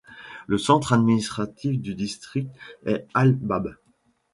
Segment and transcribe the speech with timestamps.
[0.47, 2.49] Le centre administratif du district
[2.87, 3.75] est Al-Bab.